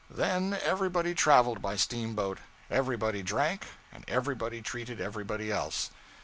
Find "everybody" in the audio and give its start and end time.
0.63-1.13, 2.71-3.21, 4.07-4.59, 4.99-5.51